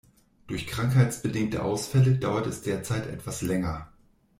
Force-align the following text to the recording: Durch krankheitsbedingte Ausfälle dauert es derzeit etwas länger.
Durch 0.47 0.65
krankheitsbedingte 0.65 1.61
Ausfälle 1.61 2.15
dauert 2.15 2.47
es 2.47 2.63
derzeit 2.63 3.05
etwas 3.05 3.43
länger. 3.43 3.93